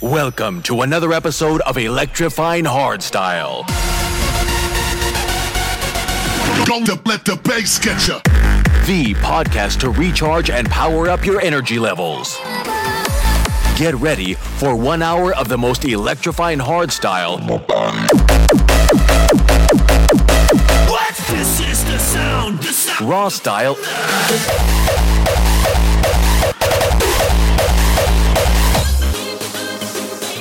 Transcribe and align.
Welcome 0.00 0.62
to 0.62 0.80
another 0.80 1.12
episode 1.12 1.60
of 1.62 1.76
Electrifying 1.76 2.64
Hardstyle. 2.64 3.66
Don't 6.64 7.06
let 7.06 7.26
the 7.26 7.38
bass 7.44 7.78
get 7.78 8.08
you. 8.08 8.14
The 8.86 9.12
podcast 9.20 9.80
to 9.80 9.90
recharge 9.90 10.48
and 10.48 10.70
power 10.70 11.10
up 11.10 11.26
your 11.26 11.42
energy 11.42 11.78
levels. 11.78 12.38
Get 13.76 13.94
ready 13.96 14.32
for 14.32 14.74
one 14.74 15.02
hour 15.02 15.34
of 15.34 15.48
the 15.48 15.58
most 15.58 15.84
electrifying 15.84 16.58
hardstyle. 16.58 17.40
What? 20.88 21.14
This 21.28 21.60
is 21.60 21.84
the 21.84 21.98
sound. 21.98 22.58
The 22.60 22.72
sound. 22.72 23.10
raw 23.10 23.28
style, 23.28 23.74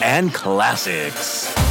and 0.07 0.33
classics. 0.33 1.66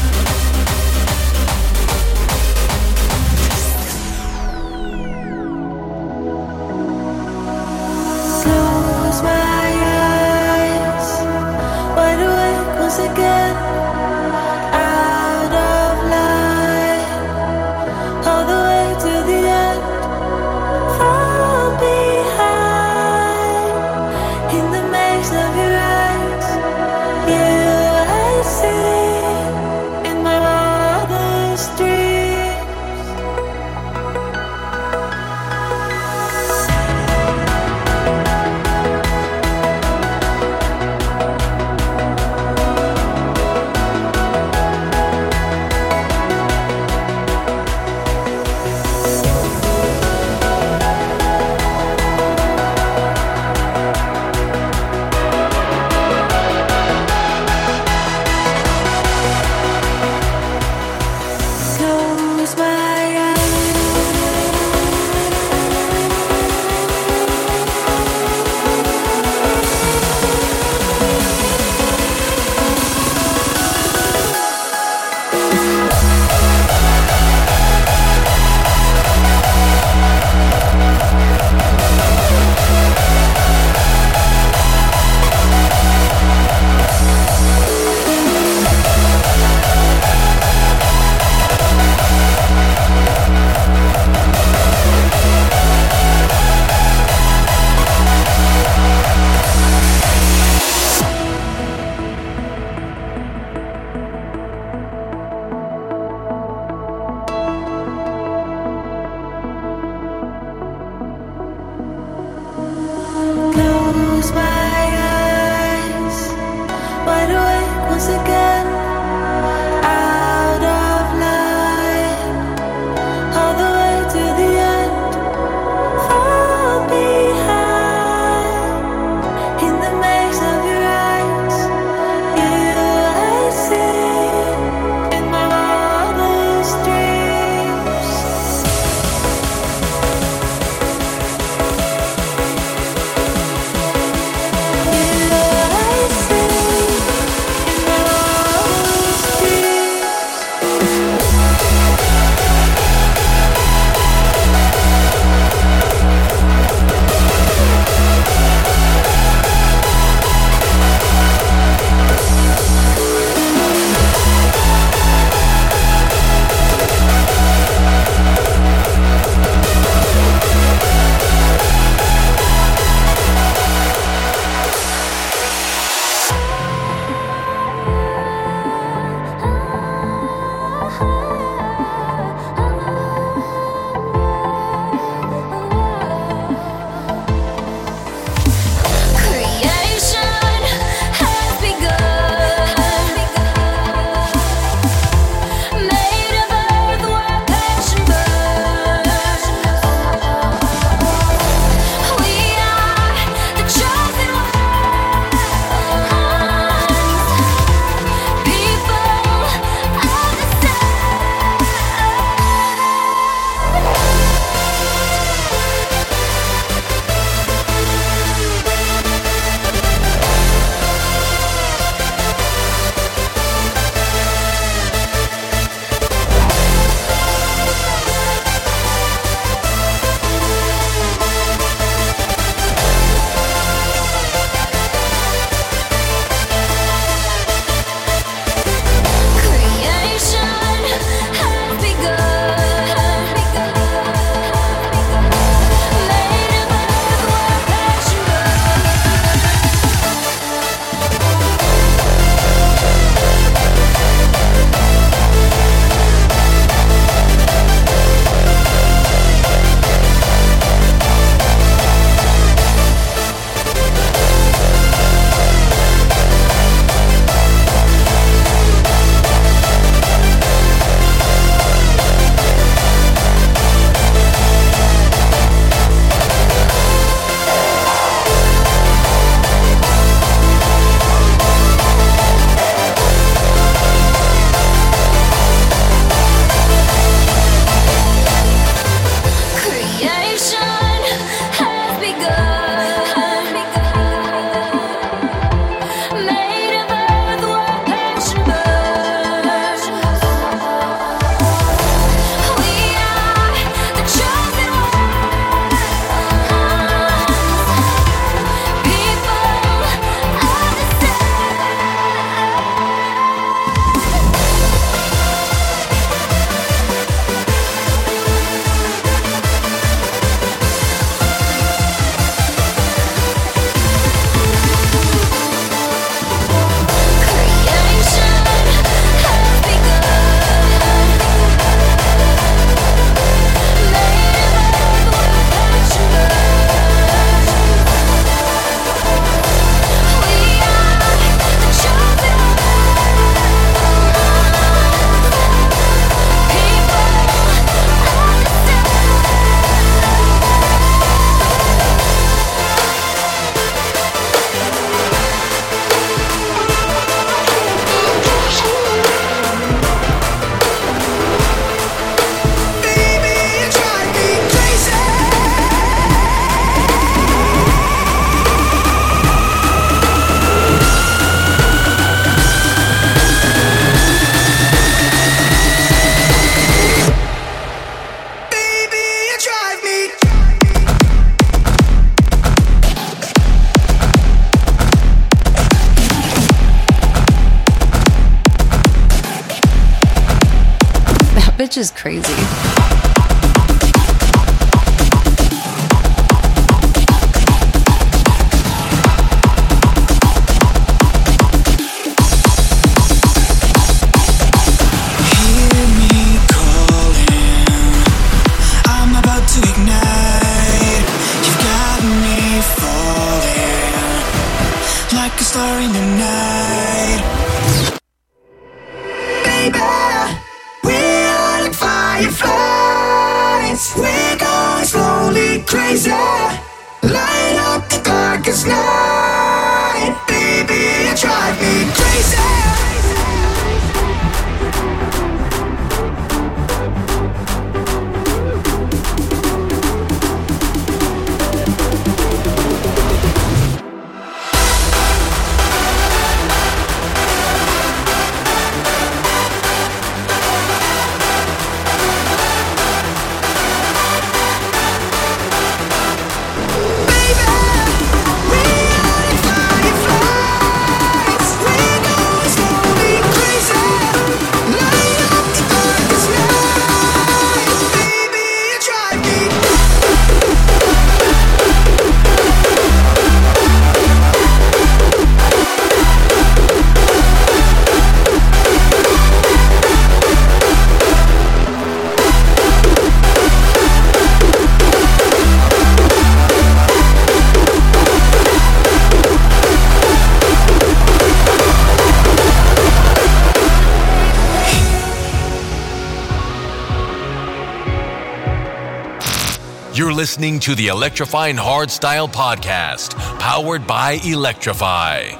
listening 500.26 500.58
to 500.58 500.74
the 500.74 500.88
Electrifying 500.88 501.54
Hardstyle 501.54 502.28
Podcast, 502.28 503.14
powered 503.38 503.86
by 503.86 504.18
Electrify. 504.24 505.35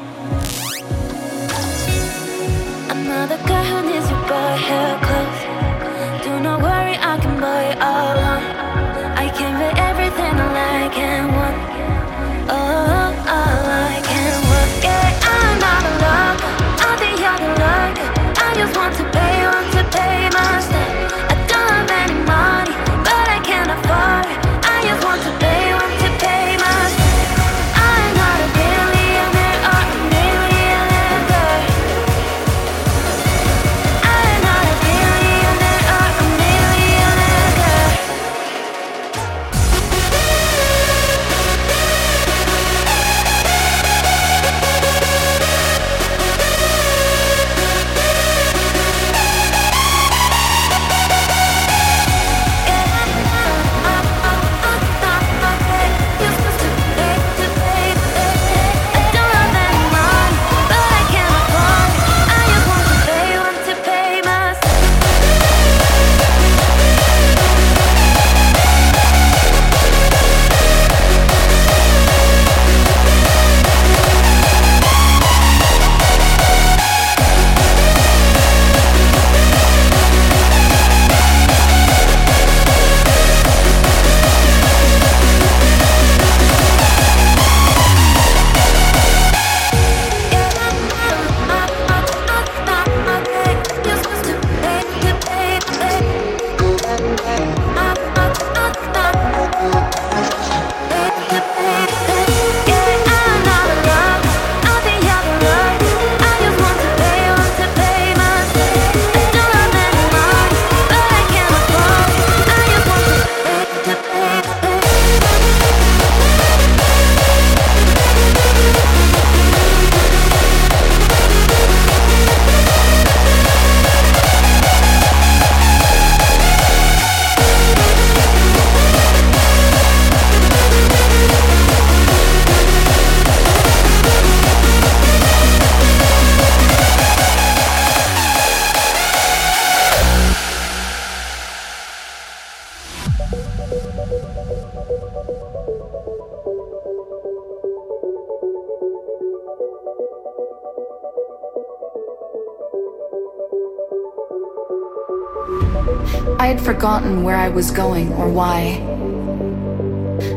I 157.46 157.48
was 157.48 157.70
going 157.70 158.12
or 158.14 158.28
why. 158.28 158.82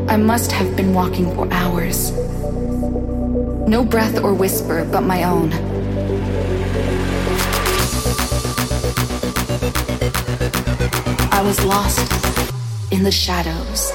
I 0.08 0.16
must 0.16 0.52
have 0.52 0.76
been 0.76 0.94
walking 0.94 1.34
for 1.34 1.52
hours. 1.52 2.12
No 3.68 3.84
breath 3.84 4.24
or 4.24 4.36
whisper 4.36 4.86
but 4.86 5.02
my 5.02 5.24
own. 5.24 5.52
I 11.34 11.42
was 11.44 11.66
lost 11.66 12.12
in 12.92 13.02
the 13.02 13.12
shadows. 13.12 13.92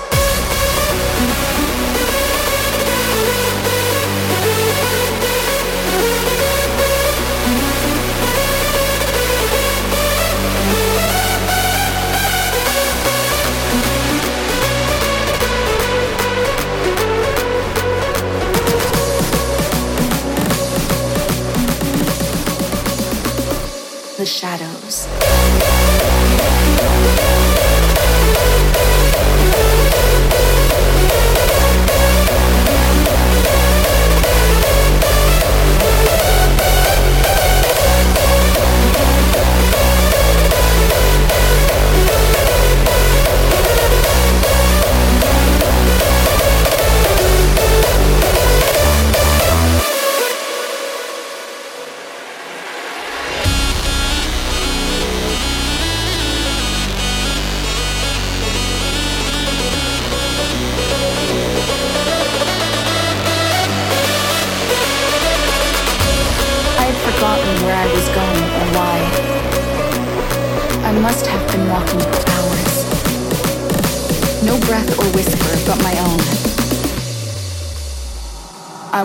The 24.25 24.31
shadows. 24.31 25.07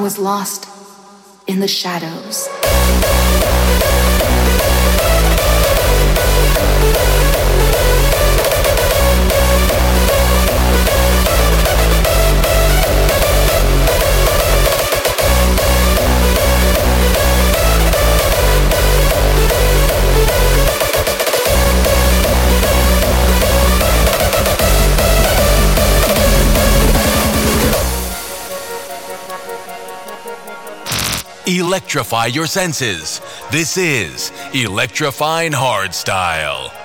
Was 0.10 0.18
lost 0.18 0.68
in 1.46 1.60
the 1.60 1.68
shadows. 1.68 2.59
Electrify 31.80 32.26
your 32.26 32.46
senses. 32.46 33.22
This 33.52 33.78
is 33.78 34.34
Electrifying 34.54 35.54
Hardstyle. 35.54 36.79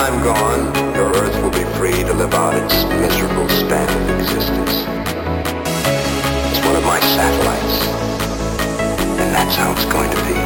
I'm 0.00 0.24
gone, 0.24 0.94
your 0.94 1.08
Earth 1.14 1.42
will 1.42 1.50
be 1.50 1.62
free 1.76 2.02
to 2.02 2.14
live 2.14 2.32
out 2.32 2.54
its 2.54 2.84
miserable 2.84 3.46
span 3.50 3.86
of 3.86 4.18
existence. 4.18 4.86
It's 6.48 6.64
one 6.64 6.74
of 6.74 6.84
my 6.86 6.98
satellites, 7.00 7.86
and 9.20 9.34
that's 9.34 9.56
how 9.56 9.72
it's 9.72 9.84
going 9.84 10.10
to 10.10 10.16
be. 10.24 10.39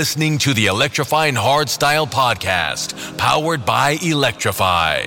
Listening 0.00 0.38
to 0.38 0.54
the 0.54 0.64
Electrifying 0.64 1.34
Hardstyle 1.34 2.10
podcast, 2.10 3.18
powered 3.18 3.66
by 3.66 3.98
Electrify. 4.00 5.00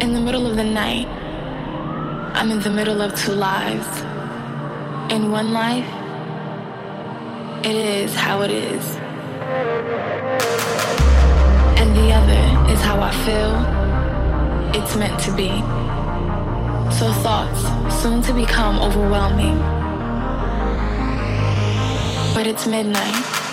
In 0.00 0.14
the 0.14 0.20
middle 0.20 0.46
of 0.46 0.54
the 0.54 0.62
night, 0.62 1.08
I'm 2.36 2.52
in 2.52 2.60
the 2.60 2.70
middle 2.70 3.02
of 3.02 3.16
two 3.16 3.32
lives. 3.32 3.88
In 5.12 5.32
one 5.32 5.52
life, 5.52 5.90
it 7.66 7.74
is 7.74 8.14
how 8.14 8.42
it 8.42 8.52
is. 8.52 8.84
And 11.80 11.96
the 11.96 12.12
other 12.12 12.72
is 12.72 12.80
how 12.80 13.00
I 13.00 13.10
feel 13.26 13.73
it's 14.74 14.96
meant 14.96 15.18
to 15.20 15.34
be. 15.36 15.48
So 16.98 17.12
thoughts 17.22 17.62
soon 18.02 18.22
to 18.22 18.32
become 18.32 18.80
overwhelming. 18.80 19.56
But 22.34 22.46
it's 22.46 22.66
midnight. 22.66 23.43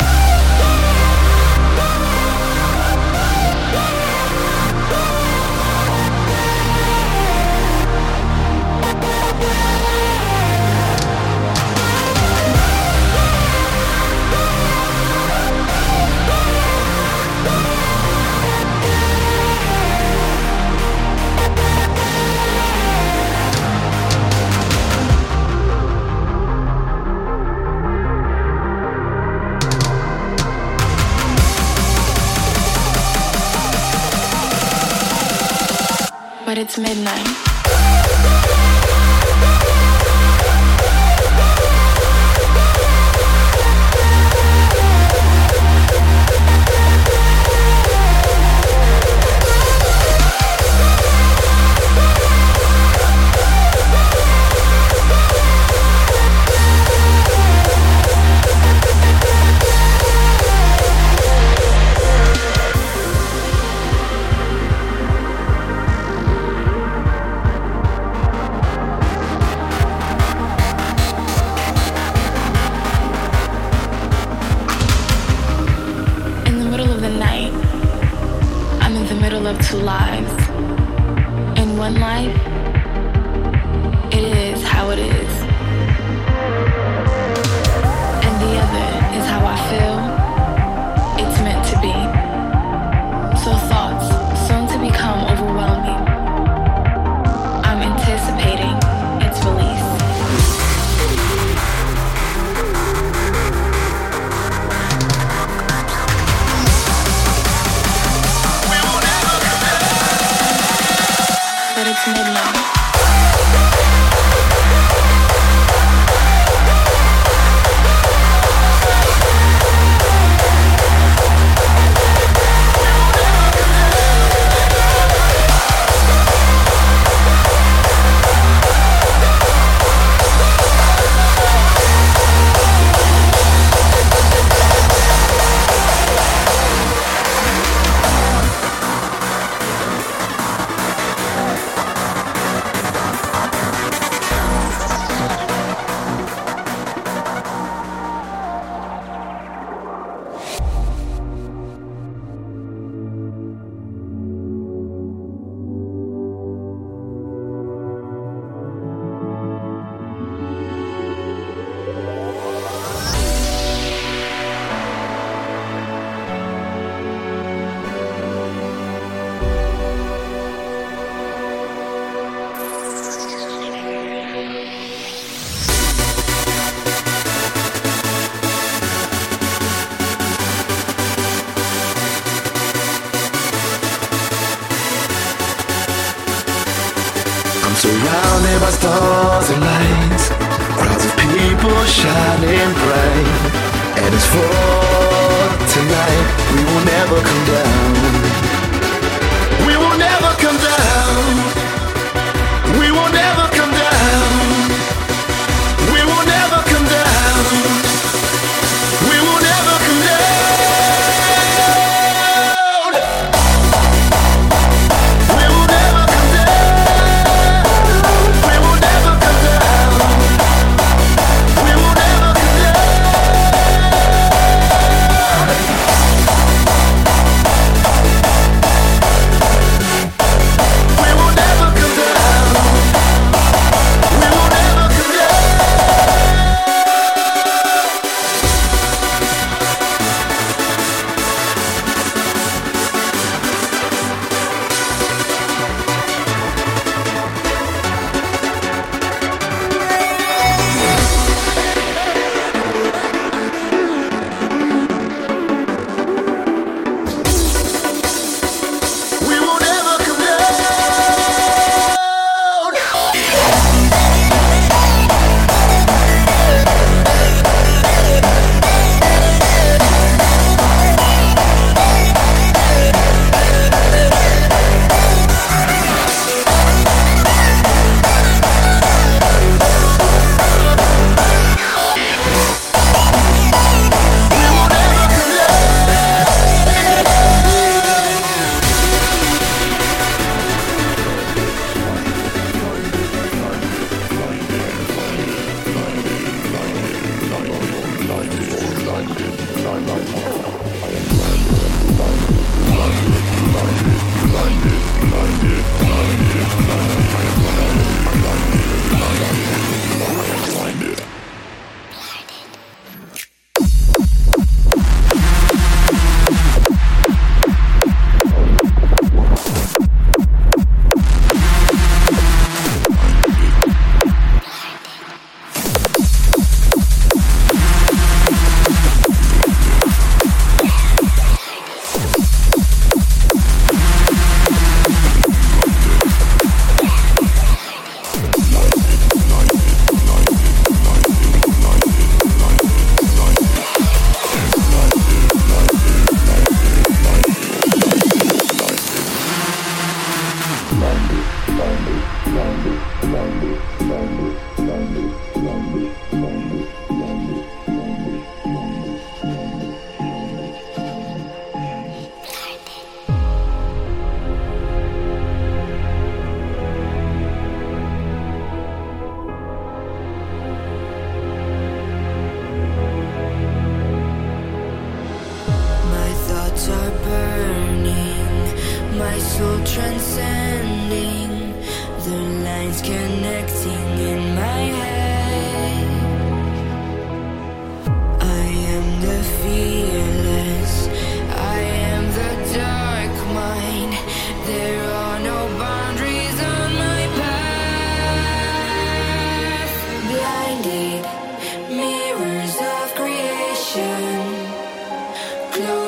It's 36.61 36.77
midnight. 36.77 37.50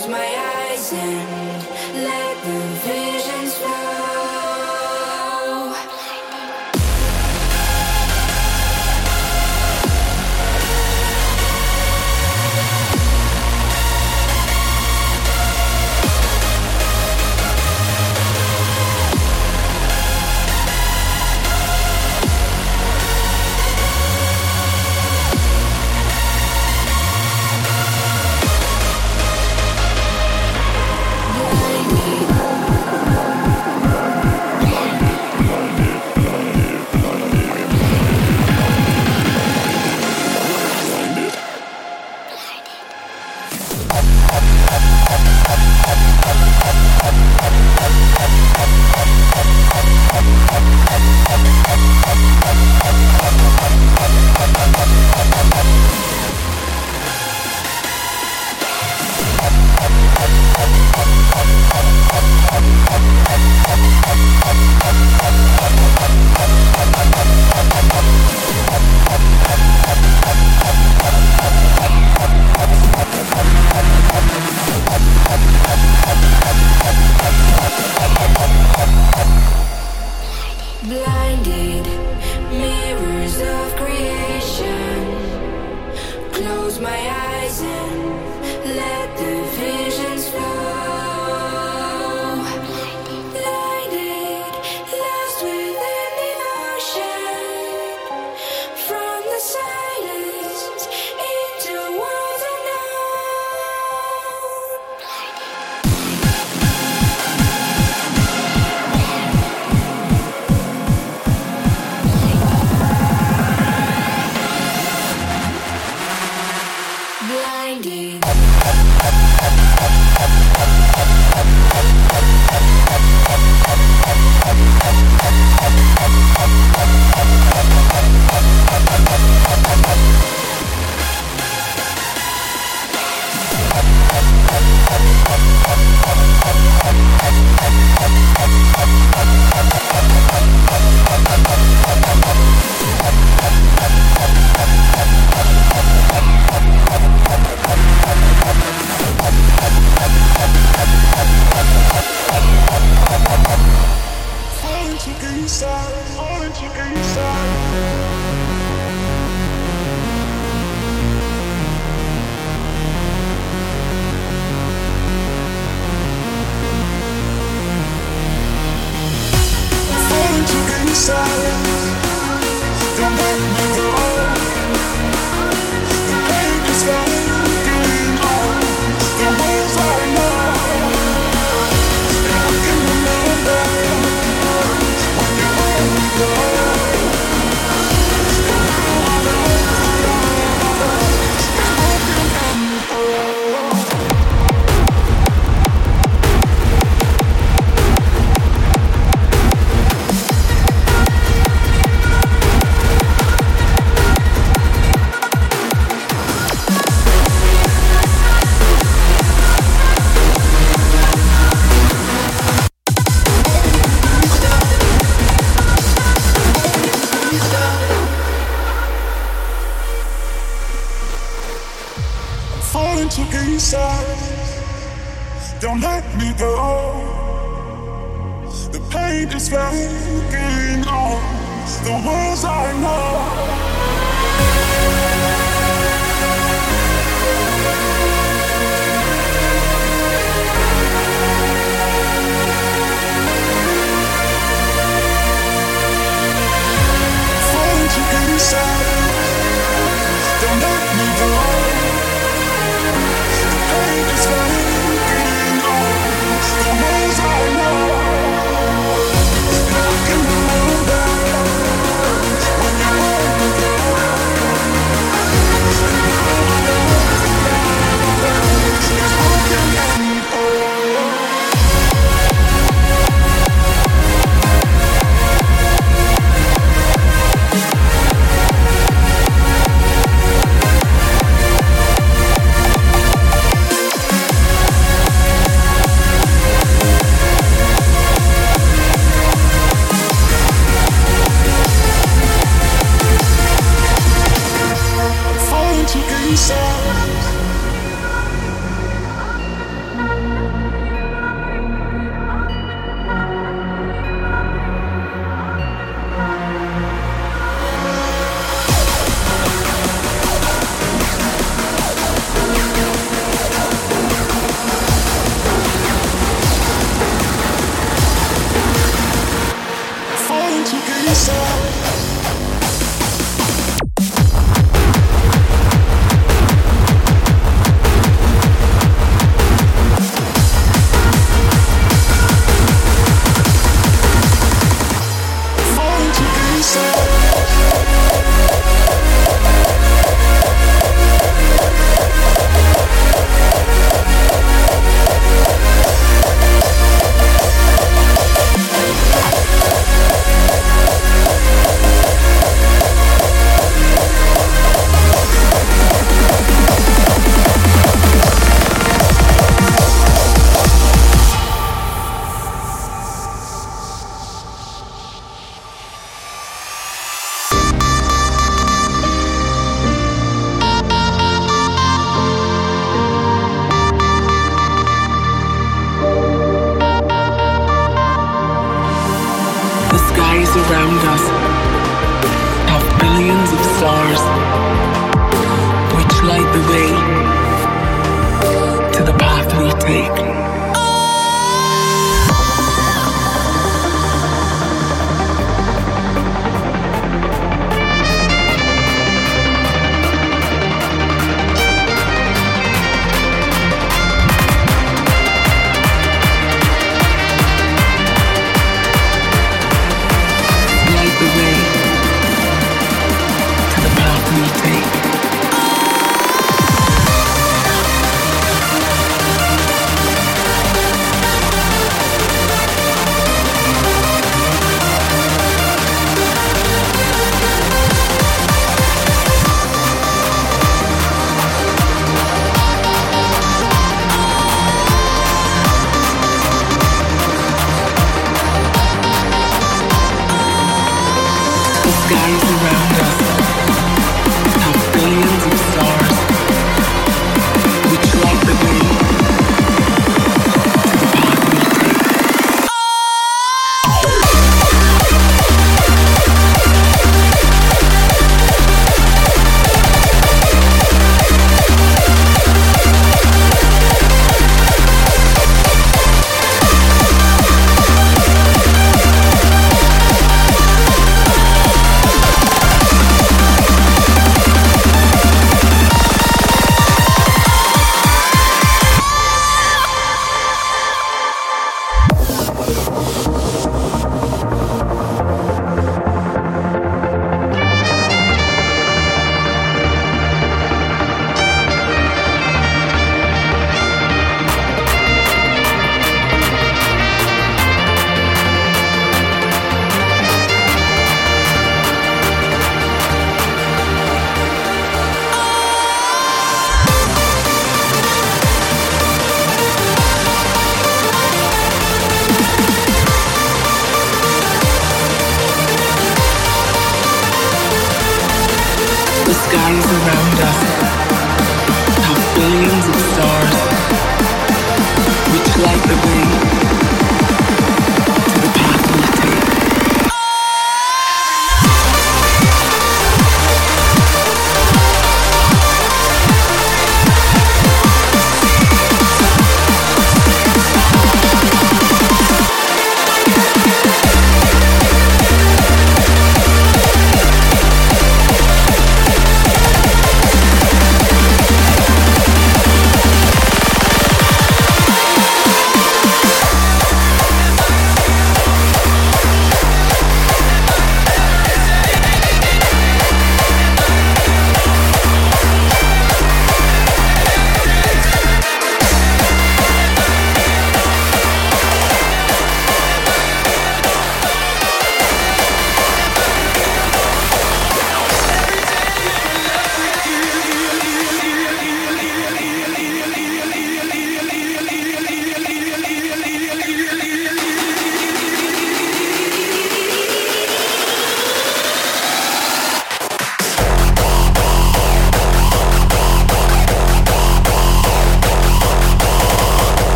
close 0.00 0.08
my 0.08 0.70
eyes 0.70 0.92
and 0.94 1.49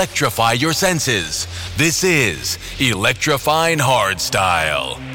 Electrify 0.00 0.52
your 0.52 0.72
senses. 0.72 1.46
This 1.76 2.04
is 2.04 2.56
Electrifying 2.80 3.76
Hardstyle. 3.76 5.09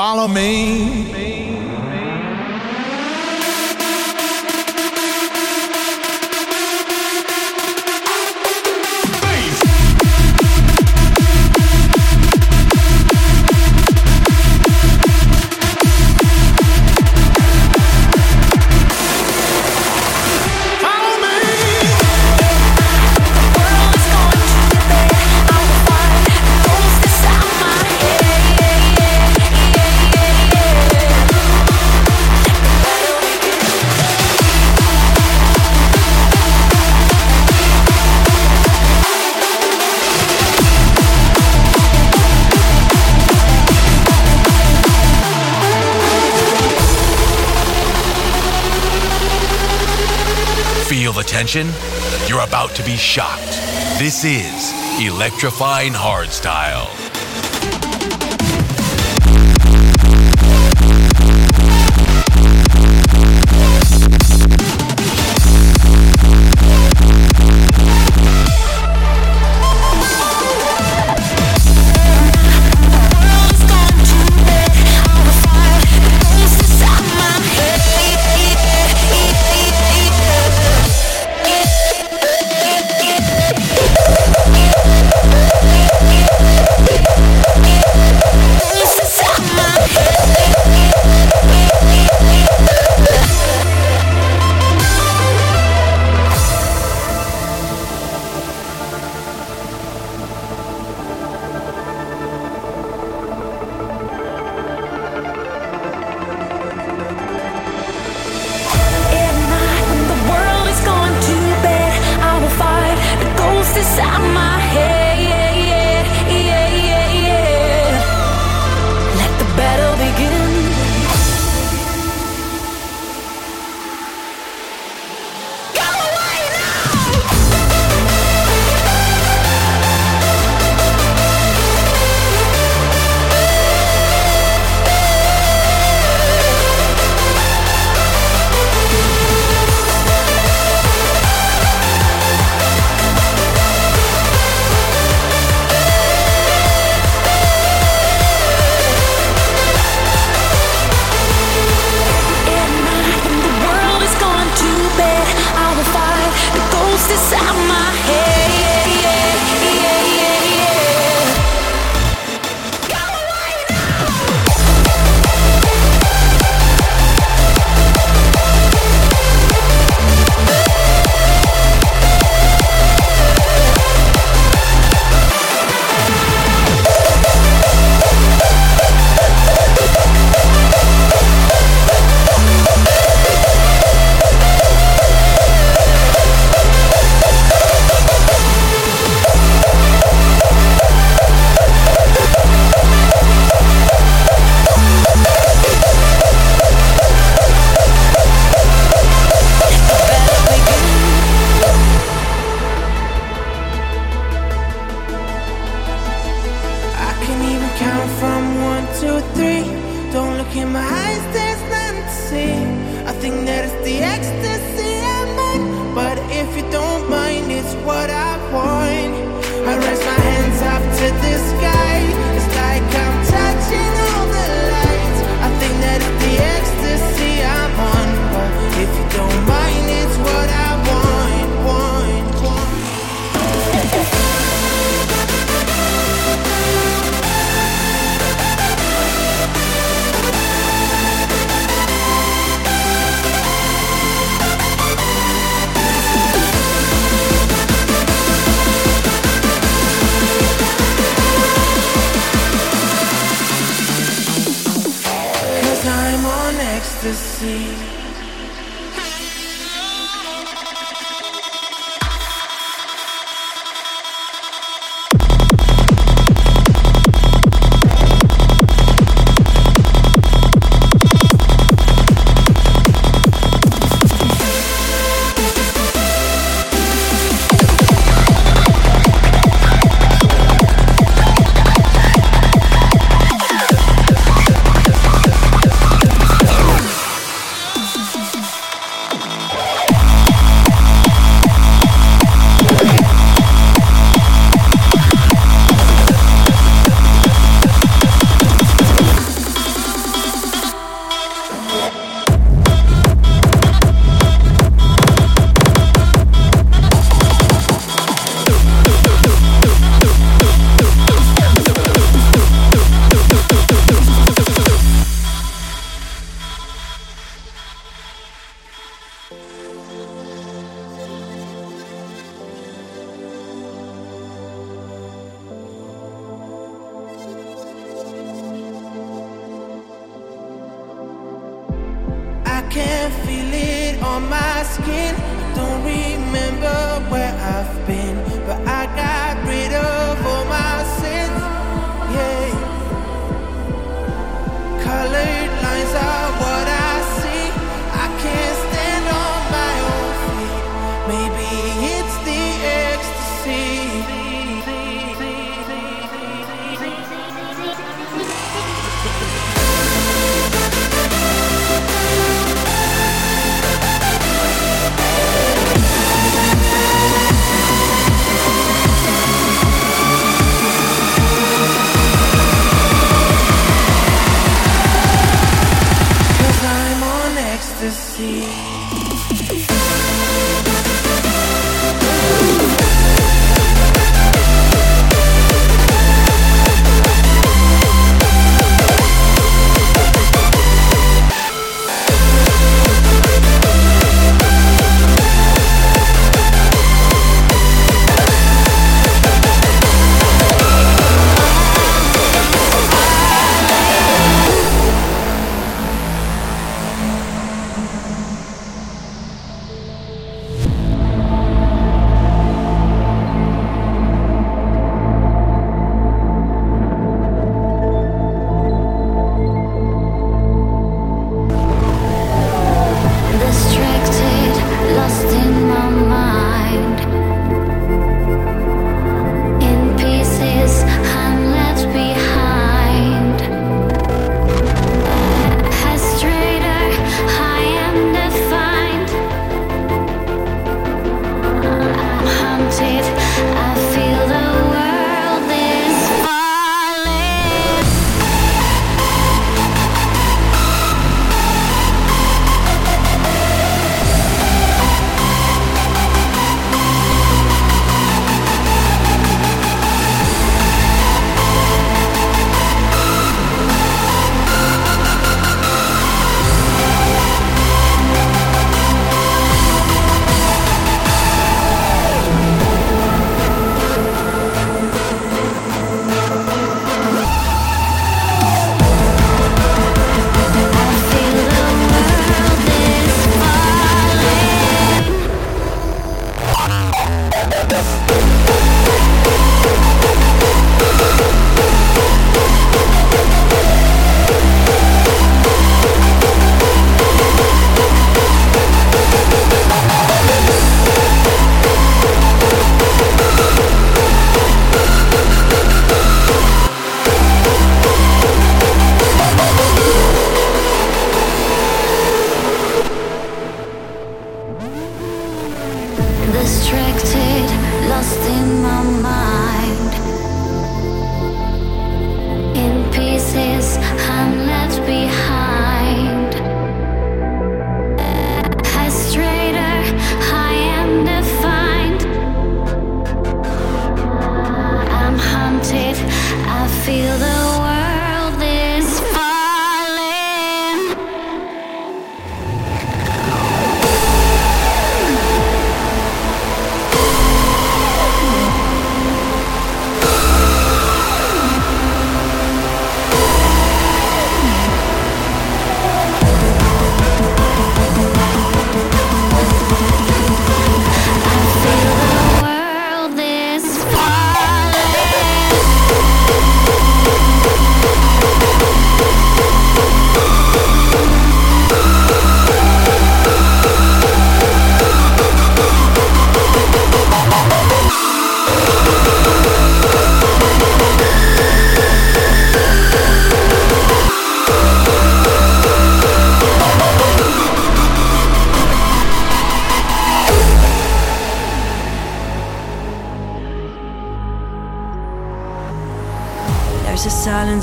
Follow 0.00 0.28
me. 0.28 1.19
attention, 51.50 52.28
you're 52.28 52.44
about 52.44 52.70
to 52.76 52.82
be 52.84 52.96
shocked. 52.96 53.58
This 53.98 54.24
is 54.24 54.72
Electrifying 55.04 55.92
Hardstyle. 55.92 57.09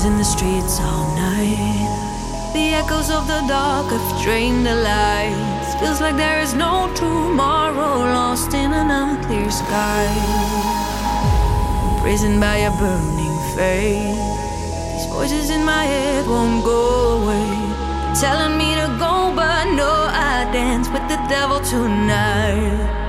in 0.05 0.17
the 0.17 0.23
streets 0.23 0.79
all 0.79 1.07
night. 1.15 2.51
The 2.53 2.73
echoes 2.73 3.09
of 3.09 3.25
the 3.27 3.41
dark 3.47 3.87
have 3.91 4.23
drained 4.23 4.65
the 4.65 4.75
lights. 4.75 5.75
Feels 5.79 6.01
like 6.01 6.17
there 6.17 6.41
is 6.41 6.53
no 6.53 6.91
tomorrow, 6.93 7.99
lost 8.13 8.53
in 8.53 8.73
an 8.73 8.91
unclear 8.91 9.49
sky. 9.49 10.05
Imprisoned 11.93 12.39
by 12.39 12.57
a 12.57 12.71
burning 12.71 13.37
fate. 13.55 14.17
These 14.93 15.07
voices 15.11 15.49
in 15.49 15.63
my 15.63 15.83
head 15.83 16.27
won't 16.27 16.63
go 16.63 17.21
away. 17.21 17.49
Telling 18.19 18.57
me 18.57 18.75
to 18.75 18.87
go, 18.99 19.33
but 19.35 19.65
no, 19.71 19.93
I 20.09 20.49
dance 20.51 20.89
with 20.89 21.07
the 21.07 21.19
devil 21.29 21.59
tonight. 21.61 23.06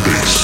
Space. 0.00 0.39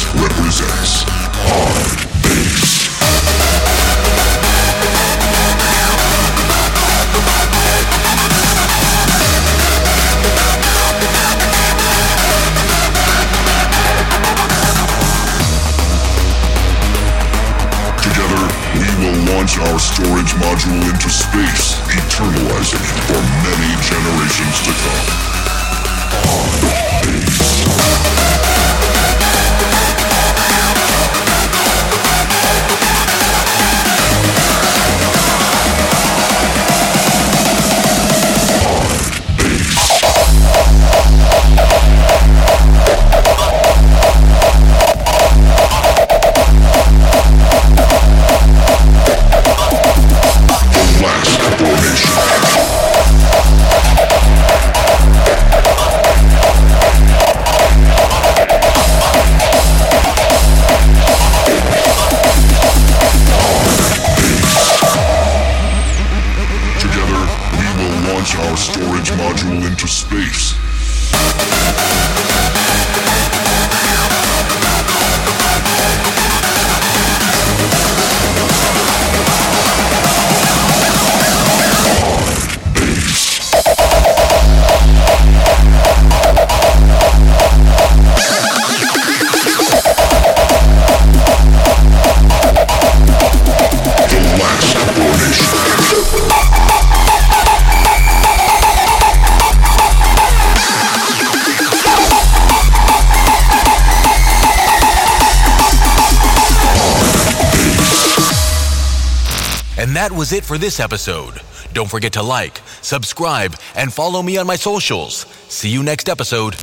it 110.36 110.44
for 110.44 110.58
this 110.58 110.78
episode. 110.80 111.40
Don't 111.72 111.90
forget 111.90 112.12
to 112.12 112.22
like, 112.22 112.60
subscribe, 112.82 113.56
and 113.74 113.92
follow 113.92 114.22
me 114.22 114.36
on 114.36 114.46
my 114.46 114.56
socials. 114.56 115.26
See 115.48 115.70
you 115.70 115.82
next 115.82 116.08
episode. 116.08 116.54